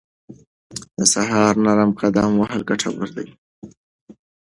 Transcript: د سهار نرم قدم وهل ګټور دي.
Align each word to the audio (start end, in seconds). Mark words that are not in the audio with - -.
د 0.97 0.99
سهار 1.13 1.53
نرم 1.65 1.91
قدم 2.01 2.29
وهل 2.37 2.61
ګټور 2.69 3.07
دي. 3.17 3.27